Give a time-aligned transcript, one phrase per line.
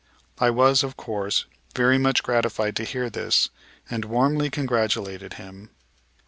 [0.39, 1.45] I was, of course,
[1.75, 3.51] very much gratified to hear this
[3.87, 5.69] and warmly congratulated him.